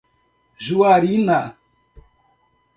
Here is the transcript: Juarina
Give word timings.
Juarina 0.65 1.39